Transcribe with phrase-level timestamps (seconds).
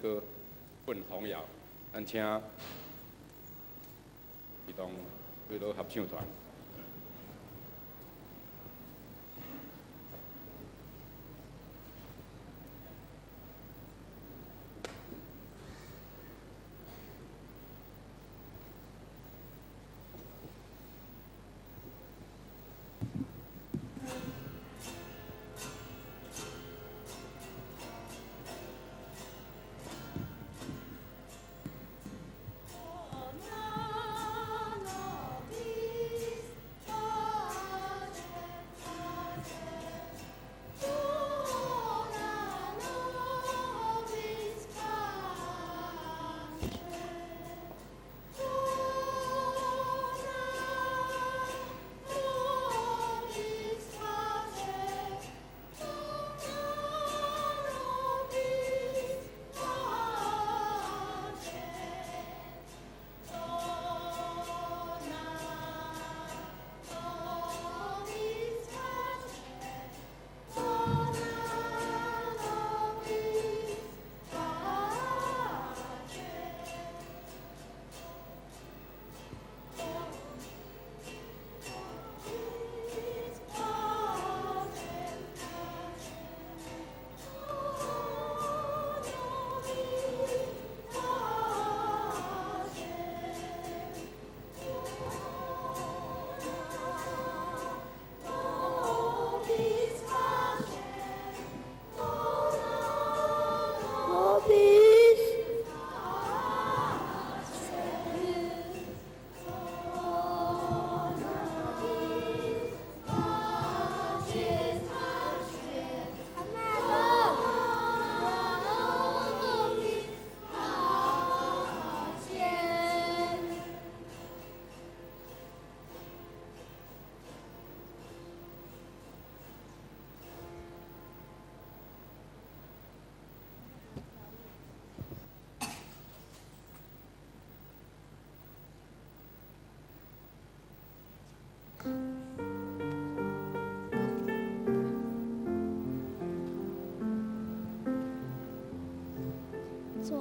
[0.00, 0.18] 歌
[0.86, 1.40] 《奔红谣》，
[1.92, 2.22] 咱请
[4.66, 4.90] 移动
[5.50, 6.22] 为乐合唱团。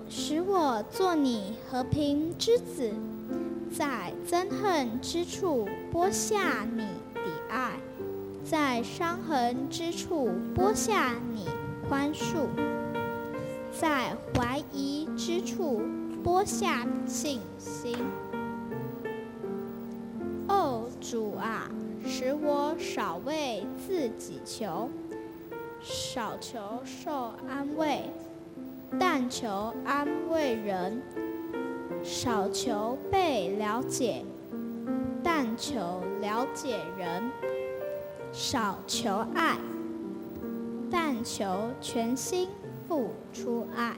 [0.09, 2.91] 使我做你和平之子，
[3.71, 7.77] 在憎恨之处播下你的爱，
[8.43, 11.45] 在伤痕之处播下你
[11.87, 12.47] 宽恕，
[13.77, 15.81] 在怀疑之处
[16.23, 17.97] 播下信心。
[20.47, 21.69] 哦，主啊，
[22.05, 24.89] 使我少为自己求，
[25.81, 28.01] 少求受安慰。
[28.99, 31.01] 但求安慰人，
[32.03, 34.23] 少求被了解；
[35.23, 37.29] 但求了解人，
[38.31, 39.57] 少求爱；
[40.89, 41.45] 但求
[41.81, 42.47] 全心
[42.87, 43.97] 付出爱。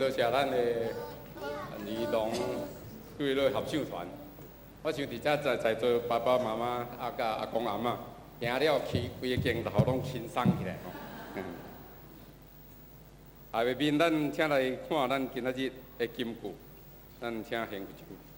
[0.00, 2.32] 多谢咱的儿童
[3.18, 4.06] 对乐合唱团。
[4.82, 7.98] 我想伫遮在在座爸爸妈妈、阿甲阿公阿妈，
[8.40, 10.90] 行了去规个镜头拢轻松起来吼。
[13.52, 16.54] 下面咱请来看咱今仔日的金句，
[17.20, 18.29] 咱请现场。